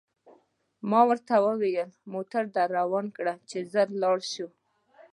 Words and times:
ما 0.89 1.01
ورته 1.09 1.33
وویل: 1.47 1.89
موټر 2.13 2.43
ته 2.47 2.51
در 2.55 2.67
روان 2.79 3.05
کړه، 3.17 3.33
چې 3.49 3.57
ژر 3.71 3.87
ولاړ 3.93 4.17
شو. 4.33 4.47